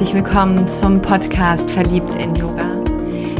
[0.00, 2.82] herzlich willkommen zum Podcast Verliebt in Yoga.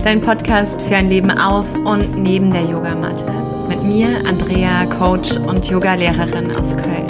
[0.05, 3.33] Dein Podcast für ein Leben auf und neben der Yogamatte.
[3.67, 7.07] Mit mir, Andrea, Coach und Yogalehrerin aus Köln.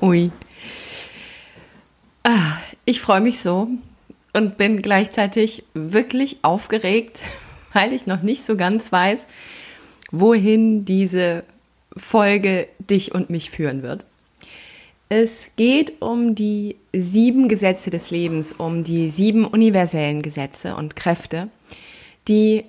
[0.00, 0.32] Ui.
[2.24, 3.68] Ah, ich freue mich so,
[4.32, 7.22] und bin gleichzeitig wirklich aufgeregt,
[7.72, 9.26] weil ich noch nicht so ganz weiß,
[10.10, 11.44] wohin diese
[11.96, 14.06] Folge dich und mich führen wird.
[15.08, 21.48] Es geht um die sieben Gesetze des Lebens, um die sieben universellen Gesetze und Kräfte,
[22.28, 22.64] die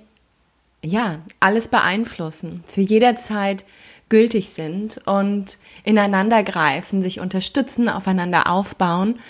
[0.84, 3.64] ja alles beeinflussen, zu jeder Zeit
[4.08, 9.20] gültig sind und ineinander greifen, sich unterstützen, aufeinander aufbauen.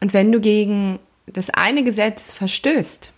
[0.00, 3.12] Und wenn du gegen das eine Gesetz verstößt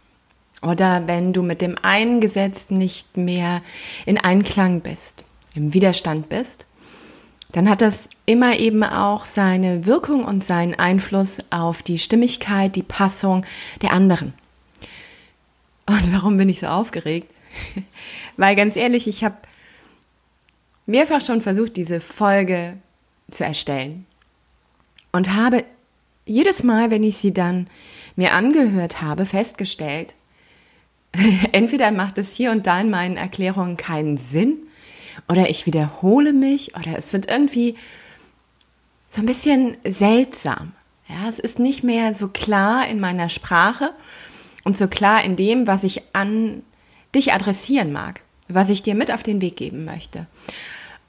[0.62, 3.62] oder wenn du mit dem einen Gesetz nicht mehr
[4.06, 5.24] in Einklang bist,
[5.54, 6.66] im Widerstand bist,
[7.52, 12.82] dann hat das immer eben auch seine Wirkung und seinen Einfluss auf die Stimmigkeit, die
[12.82, 13.46] Passung
[13.80, 14.34] der anderen.
[15.86, 17.32] Und warum bin ich so aufgeregt?
[18.36, 19.36] Weil ganz ehrlich, ich habe
[20.86, 22.74] mehrfach schon versucht, diese Folge
[23.30, 24.06] zu erstellen
[25.12, 25.64] und habe
[26.26, 27.68] jedes Mal, wenn ich sie dann
[28.16, 30.14] mir angehört habe, festgestellt,
[31.52, 34.58] entweder macht es hier und da in meinen Erklärungen keinen Sinn
[35.28, 37.76] oder ich wiederhole mich oder es wird irgendwie
[39.06, 40.72] so ein bisschen seltsam.
[41.08, 43.94] Ja, es ist nicht mehr so klar in meiner Sprache
[44.64, 46.62] und so klar in dem, was ich an
[47.14, 50.26] dich adressieren mag, was ich dir mit auf den Weg geben möchte.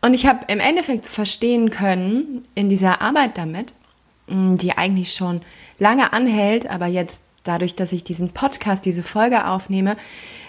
[0.02, 3.74] Und ich habe im Endeffekt verstehen können in dieser Arbeit damit,
[4.28, 5.42] die eigentlich schon
[5.78, 9.96] lange anhält, aber jetzt dadurch, dass ich diesen Podcast, diese Folge aufnehme,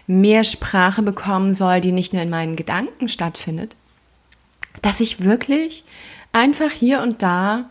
[0.07, 3.77] mehr Sprache bekommen soll, die nicht nur in meinen Gedanken stattfindet,
[4.83, 5.85] dass ich wirklich
[6.33, 7.71] einfach hier und da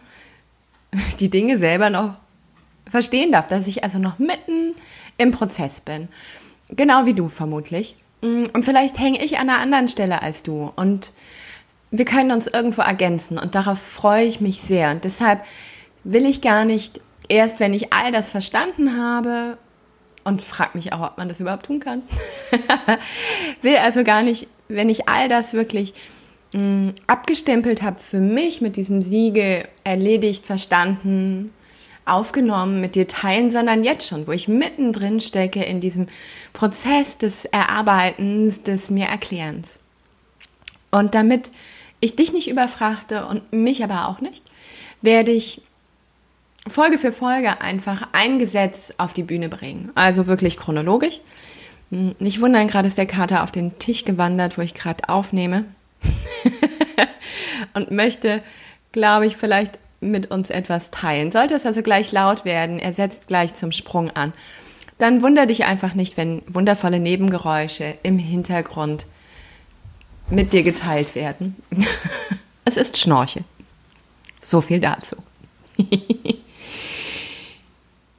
[1.19, 2.15] die Dinge selber noch
[2.89, 4.75] verstehen darf, dass ich also noch mitten
[5.17, 6.07] im Prozess bin.
[6.69, 7.95] Genau wie du vermutlich.
[8.21, 11.13] Und vielleicht hänge ich an einer anderen Stelle als du und
[11.91, 14.91] wir können uns irgendwo ergänzen und darauf freue ich mich sehr.
[14.91, 15.43] Und deshalb
[16.05, 19.57] will ich gar nicht erst, wenn ich all das verstanden habe
[20.23, 22.03] und frag mich auch, ob man das überhaupt tun kann.
[23.61, 25.93] will also gar nicht, wenn ich all das wirklich
[26.53, 31.51] mh, mm, abgestempelt habe für mich mit diesem Siege erledigt, verstanden,
[32.05, 36.07] aufgenommen, mit dir teilen, sondern jetzt schon, wo ich mittendrin stecke in diesem
[36.53, 39.79] Prozess des Erarbeitens, des mir Erklärens.
[40.91, 41.51] Und damit
[41.99, 44.43] ich dich nicht überfrachte und mich aber auch nicht,
[45.01, 45.61] werde ich
[46.67, 49.91] Folge für Folge einfach ein Gesetz auf die Bühne bringen.
[49.95, 51.19] Also wirklich chronologisch.
[51.91, 55.65] Hm, nicht wundern, gerade ist der Kater auf den Tisch gewandert, wo ich gerade aufnehme.
[57.73, 58.41] und möchte,
[58.91, 61.31] glaube ich, vielleicht mit uns etwas teilen.
[61.31, 64.33] Sollte es also gleich laut werden, er setzt gleich zum Sprung an.
[64.97, 69.07] Dann wunder dich einfach nicht, wenn wundervolle Nebengeräusche im Hintergrund
[70.29, 71.55] mit dir geteilt werden.
[72.65, 73.43] es ist Schnorche.
[74.41, 75.17] So viel dazu.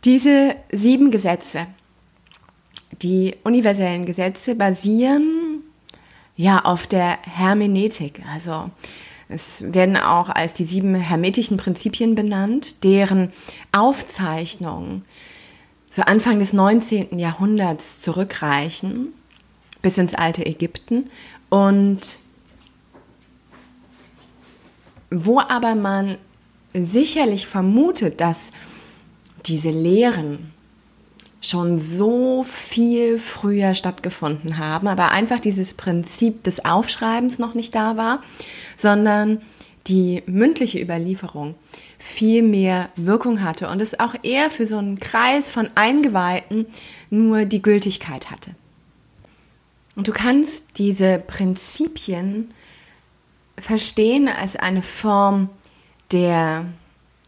[0.06, 1.67] Diese sieben Gesetze,
[3.03, 5.65] die universellen Gesetze basieren
[6.37, 8.22] ja auf der Hermeneutik.
[8.33, 8.71] Also
[9.28, 13.33] es werden auch als die sieben hermetischen Prinzipien benannt, deren
[13.72, 15.05] Aufzeichnungen
[15.91, 17.19] zu Anfang des 19.
[17.19, 19.09] Jahrhunderts zurückreichen
[19.83, 21.11] bis ins alte Ägypten
[21.49, 22.21] und
[25.11, 26.16] wo aber man
[26.75, 28.53] sicherlich vermutet, dass
[29.49, 30.53] diese Lehren
[31.41, 37.97] schon so viel früher stattgefunden haben, aber einfach dieses Prinzip des Aufschreibens noch nicht da
[37.97, 38.23] war,
[38.77, 39.43] sondern
[39.87, 41.54] die mündliche Überlieferung
[41.98, 46.66] viel mehr Wirkung hatte und es auch eher für so einen Kreis von Eingeweihten
[47.10, 48.51] nur die Gültigkeit hatte.
[49.95, 52.53] Und du kannst diese Prinzipien
[53.59, 55.48] verstehen als eine Form
[56.13, 56.66] der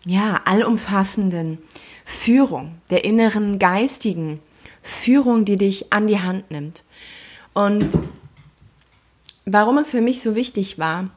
[0.05, 1.59] ja, allumfassenden
[2.09, 4.41] Führung, der inneren geistigen
[4.83, 6.83] Führung, die dich an die Hand nimmt.
[7.53, 7.91] Und
[9.45, 11.11] warum es für mich so wichtig war,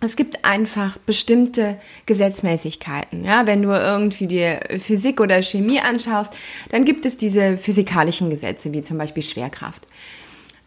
[0.00, 3.24] es gibt einfach bestimmte Gesetzmäßigkeiten.
[3.24, 6.34] Ja, wenn du irgendwie dir Physik oder Chemie anschaust,
[6.70, 9.86] dann gibt es diese physikalischen Gesetze, wie zum Beispiel Schwerkraft.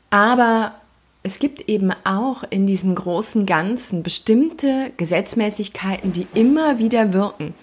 [0.09, 0.73] Aber
[1.21, 7.53] es gibt eben auch in diesem großen Ganzen bestimmte Gesetzmäßigkeiten, die immer wieder wirken.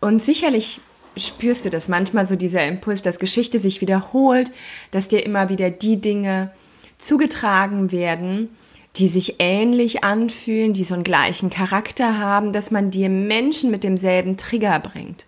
[0.00, 0.80] Und sicherlich
[1.16, 4.52] spürst du das manchmal so dieser Impuls, dass Geschichte sich wiederholt,
[4.90, 6.50] dass dir immer wieder die Dinge
[6.98, 8.50] zugetragen werden,
[8.96, 13.84] die sich ähnlich anfühlen, die so einen gleichen Charakter haben, dass man dir Menschen mit
[13.84, 15.26] demselben Trigger bringt.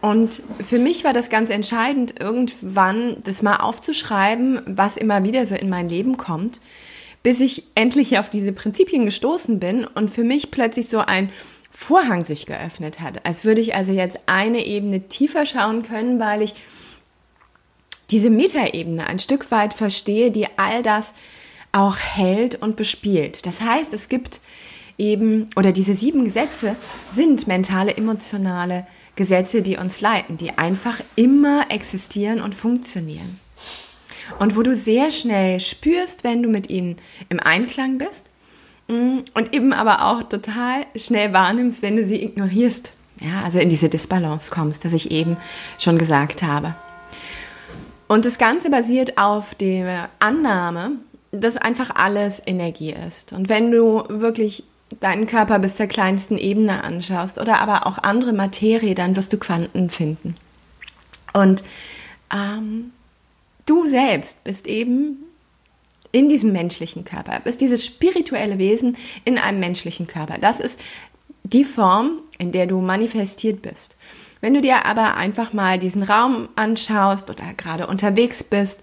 [0.00, 5.54] Und für mich war das ganz entscheidend, irgendwann das mal aufzuschreiben, was immer wieder so
[5.54, 6.60] in mein Leben kommt,
[7.22, 11.30] bis ich endlich auf diese Prinzipien gestoßen bin und für mich plötzlich so ein
[11.76, 16.40] Vorhang sich geöffnet hat, als würde ich also jetzt eine Ebene tiefer schauen können, weil
[16.40, 16.54] ich
[18.12, 21.14] diese Metaebene ein Stück weit verstehe, die all das
[21.72, 23.44] auch hält und bespielt.
[23.44, 24.40] Das heißt, es gibt
[24.98, 26.76] eben, oder diese sieben Gesetze
[27.10, 28.86] sind mentale, emotionale
[29.16, 33.40] Gesetze, die uns leiten, die einfach immer existieren und funktionieren.
[34.38, 36.98] Und wo du sehr schnell spürst, wenn du mit ihnen
[37.30, 38.26] im Einklang bist
[38.86, 42.92] und eben aber auch total schnell wahrnimmst, wenn du sie ignorierst.
[43.20, 45.36] Ja, also in diese Disbalance kommst, was ich eben
[45.78, 46.74] schon gesagt habe.
[48.08, 50.92] Und das Ganze basiert auf der Annahme,
[51.30, 53.32] dass einfach alles Energie ist.
[53.32, 54.64] Und wenn du wirklich
[55.00, 59.38] deinen Körper bis zur kleinsten Ebene anschaust oder aber auch andere Materie, dann wirst du
[59.38, 60.34] Quanten finden.
[61.32, 61.64] Und
[62.32, 62.92] ähm,
[63.66, 65.23] du selbst bist eben
[66.14, 70.38] in diesem menschlichen Körper, bist dieses spirituelle Wesen in einem menschlichen Körper.
[70.38, 70.78] Das ist
[71.42, 73.96] die Form, in der du manifestiert bist.
[74.40, 78.78] Wenn du dir aber einfach mal diesen Raum anschaust oder gerade unterwegs bist,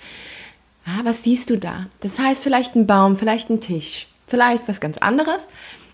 [0.85, 1.85] ja, was siehst du da?
[2.01, 5.47] Das heißt vielleicht ein Baum, vielleicht ein Tisch, vielleicht was ganz anderes.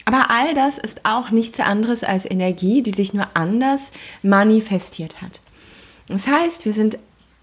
[0.05, 3.91] Aber all das ist auch nichts anderes als Energie, die sich nur anders
[4.23, 5.41] manifestiert hat.
[6.07, 6.97] Das heißt, wir sind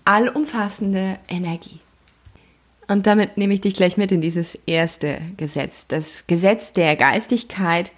[0.05, 1.79] allumfassende Energie.
[2.87, 7.93] Und damit nehme ich dich gleich mit in dieses erste Gesetz, das Gesetz der Geistigkeit,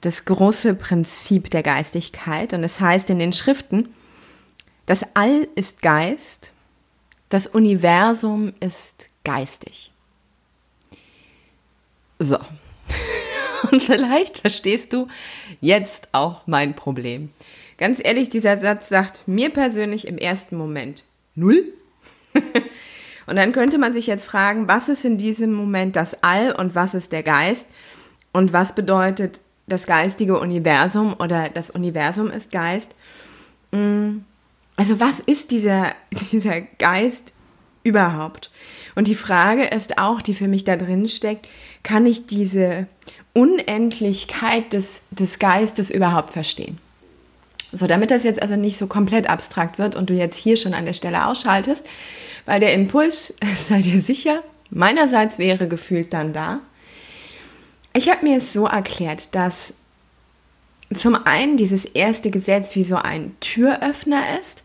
[0.00, 2.52] das große Prinzip der Geistigkeit.
[2.52, 3.94] Und es das heißt in den Schriften,
[4.86, 6.52] das All ist Geist,
[7.28, 9.92] das Universum ist geistig.
[12.18, 12.38] So,
[13.70, 15.08] Und vielleicht verstehst du
[15.60, 17.30] jetzt auch mein Problem.
[17.76, 21.04] Ganz ehrlich, dieser Satz sagt mir persönlich im ersten Moment
[21.34, 21.72] null.
[23.28, 26.74] und dann könnte man sich jetzt fragen, was ist in diesem Moment das All und
[26.74, 27.66] was ist der Geist?
[28.32, 32.88] Und was bedeutet das geistige Universum oder das Universum ist Geist?
[33.70, 34.20] Mm,
[34.76, 35.92] also was ist dieser,
[36.32, 37.34] dieser Geist
[37.82, 38.50] überhaupt?
[38.94, 41.48] Und die Frage ist auch, die für mich da drin steckt,
[41.82, 42.86] kann ich diese
[43.34, 46.78] Unendlichkeit des, des Geistes überhaupt verstehen.
[47.72, 50.72] So, damit das jetzt also nicht so komplett abstrakt wird und du jetzt hier schon
[50.72, 51.86] an der Stelle ausschaltest,
[52.48, 56.60] weil der Impuls, sei dir sicher, meinerseits wäre gefühlt dann da.
[57.94, 59.74] Ich habe mir es so erklärt, dass
[60.94, 64.64] zum einen dieses erste Gesetz wie so ein Türöffner ist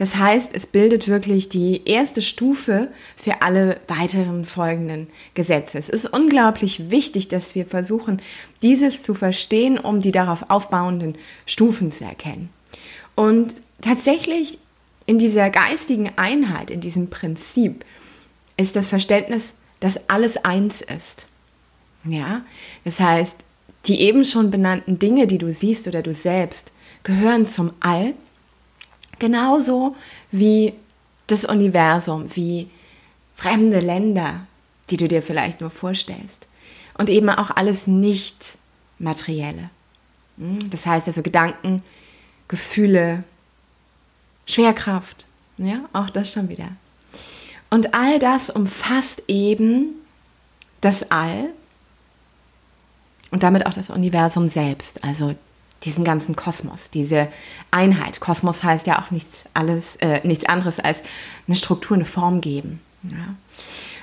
[0.00, 2.88] das heißt, es bildet wirklich die erste Stufe
[3.18, 5.76] für alle weiteren folgenden Gesetze.
[5.76, 8.22] Es ist unglaublich wichtig, dass wir versuchen,
[8.62, 12.48] dieses zu verstehen, um die darauf aufbauenden Stufen zu erkennen.
[13.14, 14.58] Und tatsächlich
[15.10, 17.84] in dieser geistigen Einheit, in diesem Prinzip,
[18.56, 21.26] ist das Verständnis, dass alles eins ist.
[22.04, 22.42] Ja,
[22.84, 23.38] das heißt,
[23.86, 28.14] die eben schon benannten Dinge, die du siehst oder du selbst, gehören zum All
[29.20, 29.96] Genauso
[30.32, 30.72] wie
[31.26, 32.68] das Universum, wie
[33.34, 34.46] fremde Länder,
[34.88, 36.46] die du dir vielleicht nur vorstellst.
[36.96, 38.56] Und eben auch alles nicht
[38.98, 39.70] materielle.
[40.38, 40.70] Hm?
[40.70, 41.82] Das heißt also Gedanken,
[42.48, 43.24] Gefühle,
[44.50, 45.26] Schwerkraft,
[45.58, 46.68] ja, auch das schon wieder.
[47.70, 49.94] Und all das umfasst eben
[50.80, 51.50] das All
[53.30, 55.34] und damit auch das Universum selbst, also
[55.84, 57.28] diesen ganzen Kosmos, diese
[57.70, 58.20] Einheit.
[58.20, 61.02] Kosmos heißt ja auch nichts alles, äh, nichts anderes als
[61.46, 62.80] eine Struktur, eine Form geben.
[63.02, 63.34] Ja.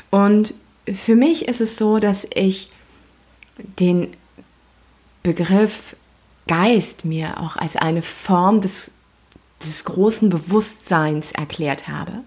[0.10, 0.54] Und
[0.92, 2.72] für mich ist es so, dass ich
[3.58, 4.16] den
[5.24, 5.96] Begriff
[6.48, 8.92] Geist mir auch als eine Form des,
[9.66, 12.24] des großen Bewusstseins erklärt habe,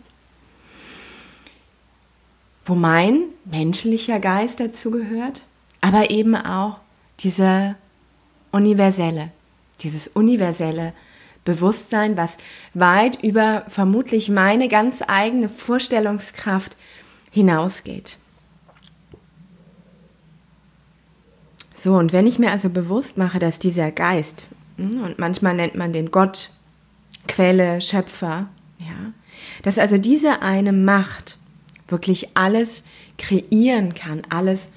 [2.64, 5.42] wo mein menschlicher Geist dazu gehört,
[5.80, 6.78] aber eben auch
[7.20, 7.76] dieser
[8.52, 9.28] universelle,
[9.80, 10.92] dieses universelle
[11.44, 12.36] Bewusstsein, was
[12.74, 16.76] weit über vermutlich meine ganz eigene Vorstellungskraft
[17.30, 18.18] hinausgeht.
[21.74, 24.44] So, und wenn ich mir also bewusst mache, dass dieser Geist,
[24.76, 26.50] hm, und manchmal nennt man den Gott,
[27.28, 28.48] Quelle, Schöpfer,
[28.78, 29.12] ja,
[29.62, 31.38] dass also diese eine Macht
[31.88, 32.84] wirklich alles
[33.18, 34.70] kreieren kann, alles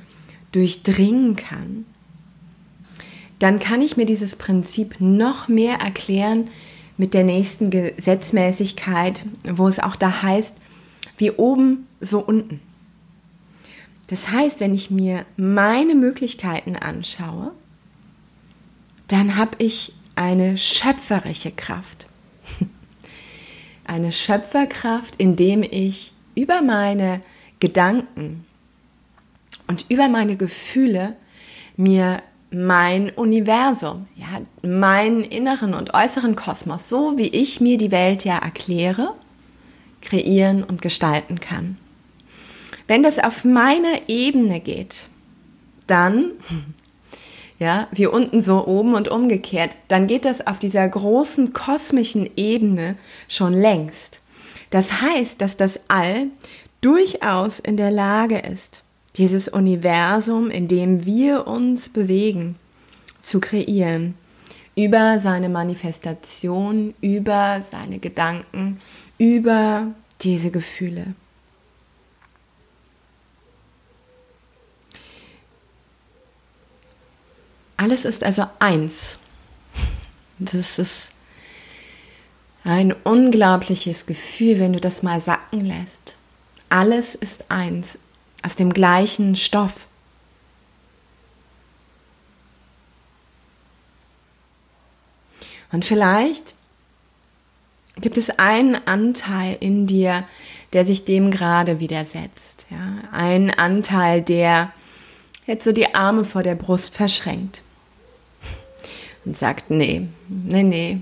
[0.52, 1.86] durchdringen kann,
[3.40, 6.50] dann kann ich mir dieses Prinzip noch mehr erklären,
[6.98, 10.54] mit der nächsten Gesetzmäßigkeit, wo es auch da heißt,
[11.18, 12.60] wie oben, so unten.
[14.08, 17.52] Das heißt, wenn ich mir meine Möglichkeiten anschaue,
[19.08, 22.08] dann habe ich eine schöpferische Kraft.
[23.86, 27.22] Eine Schöpferkraft, indem ich über meine
[27.60, 28.46] Gedanken
[29.68, 31.16] und über meine Gefühle
[31.76, 32.22] mir
[32.52, 38.38] mein Universum, ja, meinen inneren und äußeren Kosmos, so wie ich mir die Welt ja
[38.38, 39.16] erkläre,
[40.02, 41.78] kreieren und gestalten kann.
[42.88, 45.06] Wenn das auf meiner Ebene geht,
[45.88, 46.32] dann,
[47.60, 52.96] ja, wie unten so oben und umgekehrt, dann geht das auf dieser großen kosmischen Ebene
[53.28, 54.22] schon längst.
[54.70, 56.28] Das heißt, dass das All
[56.82, 58.84] durchaus in der Lage ist,
[59.18, 62.56] dieses Universum, in dem wir uns bewegen,
[63.22, 64.16] zu kreieren.
[64.76, 68.80] Über seine Manifestation, über seine Gedanken,
[69.20, 71.14] über diese Gefühle.
[77.84, 79.20] Alles ist also eins.
[80.40, 81.12] Das ist
[82.64, 86.16] ein unglaubliches Gefühl, wenn du das mal sacken lässt.
[86.70, 87.98] Alles ist eins
[88.42, 89.86] aus dem gleichen Stoff.
[95.74, 96.54] Und vielleicht
[97.98, 100.24] gibt es einen Anteil in dir,
[100.72, 102.66] der sich dem gerade widersetzt.
[102.70, 103.10] Ja?
[103.12, 104.72] Ein Anteil, der
[105.46, 107.62] jetzt so die Arme vor der Brust verschränkt
[109.26, 111.00] und sagt, nee, nee, nee,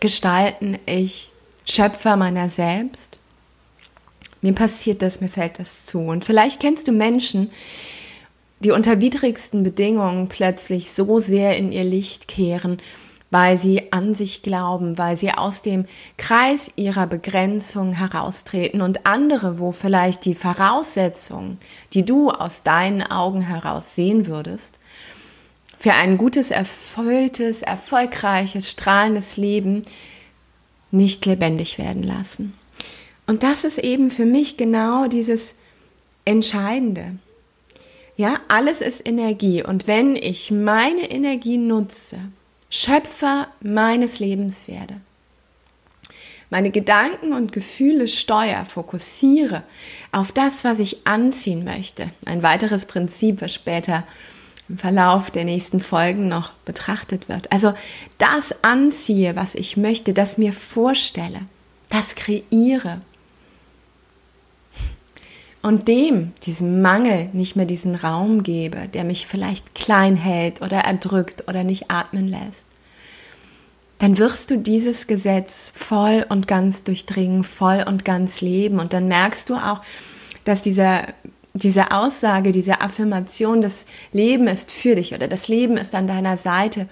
[0.00, 1.30] gestalten, ich
[1.66, 3.18] Schöpfer meiner selbst
[4.44, 6.00] mir passiert das, mir fällt das zu.
[6.00, 7.50] Und vielleicht kennst du Menschen,
[8.60, 12.76] die unter widrigsten Bedingungen plötzlich so sehr in ihr Licht kehren,
[13.30, 15.86] weil sie an sich glauben, weil sie aus dem
[16.18, 21.56] Kreis ihrer Begrenzung heraustreten und andere, wo vielleicht die Voraussetzungen,
[21.94, 24.78] die du aus deinen Augen heraus sehen würdest,
[25.76, 29.82] für ein gutes, erfülltes, erfolgreiches, strahlendes Leben
[30.90, 32.54] nicht lebendig werden lassen.
[33.26, 35.54] Und das ist eben für mich genau dieses
[36.24, 37.16] Entscheidende.
[38.16, 39.62] Ja, alles ist Energie.
[39.62, 42.18] Und wenn ich meine Energie nutze,
[42.70, 45.00] Schöpfer meines Lebens werde,
[46.50, 49.64] meine Gedanken und Gefühle steuere, fokussiere
[50.12, 52.10] auf das, was ich anziehen möchte.
[52.26, 54.04] Ein weiteres Prinzip, was später
[54.68, 57.52] im Verlauf der nächsten Folgen noch betrachtet wird.
[57.52, 57.74] Also
[58.18, 61.40] das anziehe, was ich möchte, das mir vorstelle,
[61.90, 63.00] das kreiere
[65.64, 70.80] und dem, diesem Mangel, nicht mehr diesen Raum gebe, der mich vielleicht klein hält oder
[70.80, 72.66] erdrückt oder nicht atmen lässt,
[73.98, 78.78] dann wirst du dieses Gesetz voll und ganz durchdringen, voll und ganz leben.
[78.78, 79.80] Und dann merkst du auch,
[80.44, 81.06] dass dieser,
[81.54, 86.36] diese Aussage, diese Affirmation, das Leben ist für dich oder das Leben ist an deiner
[86.36, 86.88] Seite,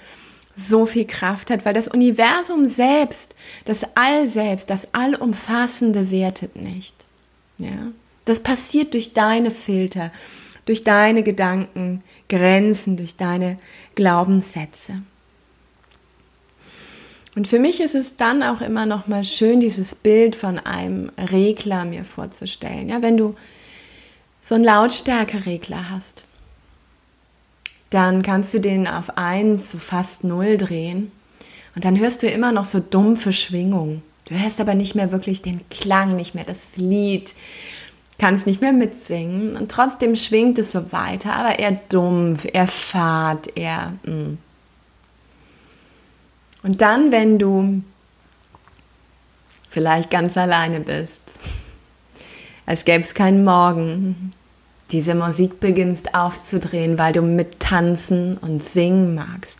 [0.54, 6.94] so viel Kraft hat, weil das Universum selbst, das All selbst, das Allumfassende wertet nicht.
[7.58, 7.92] Ja.
[8.24, 10.12] Das passiert durch deine Filter,
[10.64, 13.56] durch deine Gedanken, Grenzen, durch deine
[13.96, 15.02] Glaubenssätze.
[17.34, 21.10] Und für mich ist es dann auch immer noch mal schön, dieses Bild von einem
[21.18, 22.90] Regler mir vorzustellen.
[22.90, 23.34] Ja, wenn du
[24.42, 26.24] so einen Lautstärkeregler hast,
[27.88, 31.10] dann kannst du den auf 1 zu fast 0 drehen
[31.74, 34.02] und dann hörst du immer noch so dumpfe Schwingungen.
[34.28, 37.34] Du hörst aber nicht mehr wirklich den Klang, nicht mehr das Lied
[38.22, 43.56] kannst nicht mehr mitsingen und trotzdem schwingt es so weiter, aber eher dumpf, eher fad,
[43.56, 43.94] eher.
[44.04, 44.38] Mm.
[46.62, 47.82] Und dann, wenn du
[49.70, 51.22] vielleicht ganz alleine bist,
[52.66, 54.30] als gäbe es keinen Morgen,
[54.90, 59.58] diese Musik beginnst aufzudrehen, weil du mittanzen und singen magst,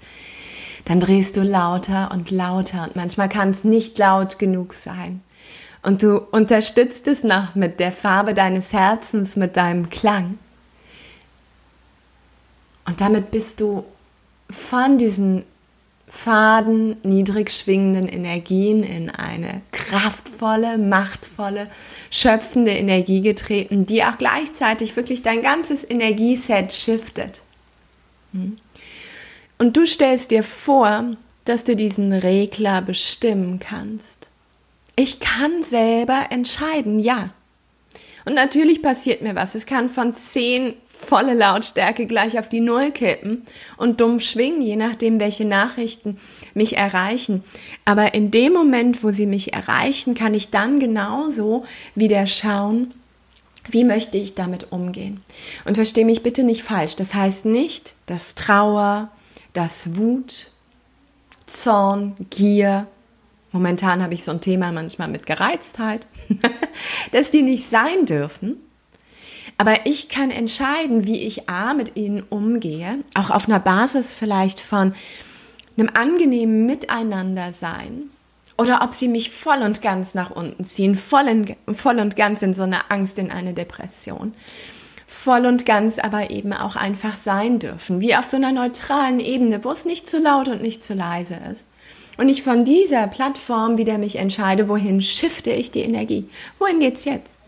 [0.84, 5.22] dann drehst du lauter und lauter und manchmal kann es nicht laut genug sein.
[5.82, 10.38] Und du unterstützt es noch mit der Farbe deines Herzens, mit deinem Klang.
[12.86, 13.84] Und damit bist du
[14.48, 15.44] von diesen
[16.14, 21.68] faden, niedrig schwingenden Energien in eine kraftvolle, machtvolle,
[22.10, 27.40] schöpfende Energie getreten, die auch gleichzeitig wirklich dein ganzes Energieset shiftet.
[28.32, 28.58] Hm?
[29.56, 31.16] Und du stellst dir vor,
[31.46, 34.28] dass du diesen Regler bestimmen kannst.
[34.94, 37.30] Ich kann selber entscheiden, ja.
[38.24, 39.54] Und natürlich passiert mir was.
[39.54, 43.44] Es kann von 10 volle Lautstärke gleich auf die Null kippen
[43.76, 46.18] und dumm schwingen, je nachdem, welche Nachrichten
[46.54, 47.42] mich erreichen.
[47.84, 52.94] Aber in dem Moment, wo sie mich erreichen, kann ich dann genauso wieder schauen,
[53.68, 55.22] wie möchte ich damit umgehen?
[55.64, 56.96] Und verstehe mich bitte nicht falsch.
[56.96, 59.10] Das heißt nicht, dass Trauer,
[59.52, 60.50] dass Wut,
[61.46, 62.86] Zorn, Gier,
[63.52, 66.06] momentan habe ich so ein Thema manchmal mit Gereiztheit,
[67.12, 68.56] dass die nicht sein dürfen.
[69.58, 74.60] Aber ich kann entscheiden, wie ich A mit ihnen umgehe, auch auf einer Basis vielleicht
[74.60, 74.94] von
[75.76, 78.10] einem angenehmen Miteinander sein
[78.58, 82.42] oder ob sie mich voll und ganz nach unten ziehen, voll, in, voll und ganz
[82.42, 84.34] in so eine Angst, in eine Depression.
[85.06, 89.64] Voll und ganz aber eben auch einfach sein dürfen, wie auf so einer neutralen Ebene,
[89.64, 91.66] wo es nicht zu laut und nicht zu leise ist.
[92.18, 96.28] Und ich von dieser Plattform wieder mich entscheide, wohin shifte ich die Energie?
[96.58, 97.38] Wohin geht's jetzt?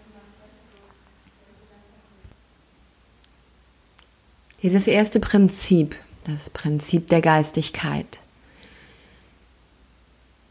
[4.63, 5.95] Dieses erste Prinzip,
[6.25, 8.21] das Prinzip der Geistigkeit.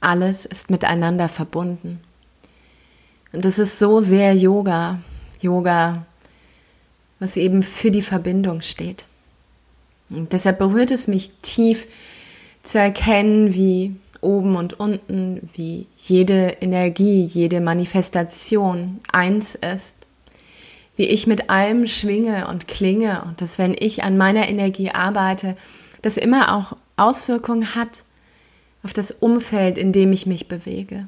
[0.02, 2.00] Alles ist miteinander verbunden.
[3.32, 5.00] Und das ist so sehr Yoga.
[5.42, 6.06] Yoga,
[7.20, 9.06] was eben für die Verbindung steht.
[10.12, 11.88] Und deshalb berührt es mich tief
[12.62, 19.96] zu erkennen, wie oben und unten, wie jede Energie, jede Manifestation eins ist,
[20.96, 25.56] wie ich mit allem schwinge und klinge und dass wenn ich an meiner Energie arbeite,
[26.02, 28.04] das immer auch Auswirkungen hat
[28.84, 31.08] auf das Umfeld, in dem ich mich bewege.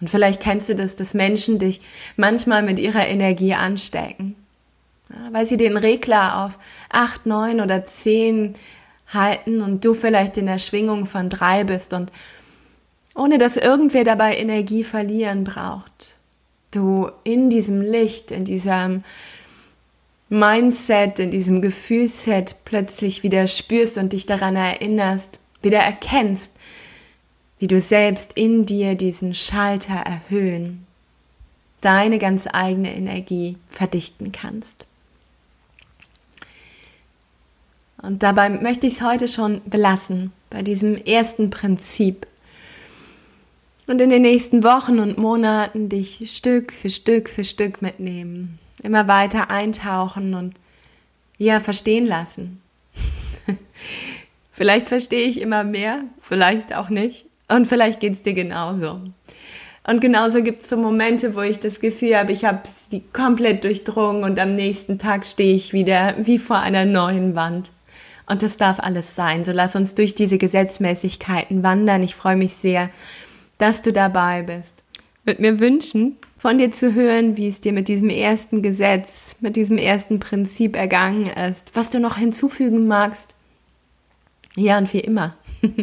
[0.00, 1.80] Und vielleicht kennst du das, dass Menschen dich
[2.16, 4.34] manchmal mit ihrer Energie anstecken,
[5.30, 8.54] weil sie den Regler auf acht, neun oder zehn
[9.12, 12.10] halten und du vielleicht in der Schwingung von drei bist und
[13.14, 16.16] ohne dass irgendwer dabei Energie verlieren braucht.
[16.70, 19.02] Du in diesem Licht, in diesem
[20.28, 26.52] Mindset, in diesem Gefühlsset plötzlich wieder spürst und dich daran erinnerst, wieder erkennst,
[27.58, 30.86] wie du selbst in dir diesen Schalter erhöhen,
[31.80, 34.86] deine ganz eigene Energie verdichten kannst.
[38.02, 42.26] Und dabei möchte ich es heute schon belassen, bei diesem ersten Prinzip.
[43.90, 49.08] Und in den nächsten Wochen und Monaten dich Stück für Stück für Stück mitnehmen, immer
[49.08, 50.54] weiter eintauchen und
[51.38, 52.62] ja, verstehen lassen.
[54.52, 57.26] vielleicht verstehe ich immer mehr, vielleicht auch nicht.
[57.48, 59.00] Und vielleicht geht's dir genauso.
[59.82, 63.64] Und genauso gibt es so Momente, wo ich das Gefühl habe, ich habe sie komplett
[63.64, 67.72] durchdrungen und am nächsten Tag stehe ich wieder wie vor einer neuen Wand.
[68.28, 69.44] Und das darf alles sein.
[69.44, 72.04] So lass uns durch diese Gesetzmäßigkeiten wandern.
[72.04, 72.90] Ich freue mich sehr,
[73.60, 74.74] dass du dabei bist.
[75.24, 79.56] Würde mir wünschen, von dir zu hören, wie es dir mit diesem ersten Gesetz, mit
[79.56, 83.34] diesem ersten Prinzip ergangen ist, was du noch hinzufügen magst.
[84.56, 85.36] Ja, und wie immer.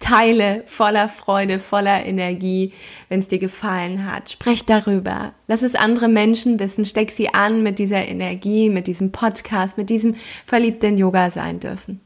[0.00, 2.72] Teile voller Freude, voller Energie,
[3.08, 4.30] wenn es dir gefallen hat.
[4.30, 5.32] Sprech darüber.
[5.46, 6.84] Lass es andere Menschen wissen.
[6.84, 10.14] Steck sie an mit dieser Energie, mit diesem Podcast, mit diesem
[10.44, 12.00] verliebten Yoga sein dürfen.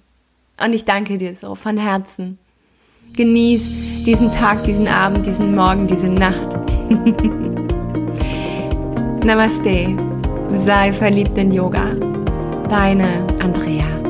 [0.64, 2.38] Und ich danke dir so von Herzen.
[3.14, 3.70] Genieß
[4.04, 6.58] diesen Tag, diesen Abend, diesen Morgen, diese Nacht.
[9.24, 9.96] Namaste.
[10.48, 11.94] Sei verliebt in Yoga.
[12.68, 14.05] Deine Andrea.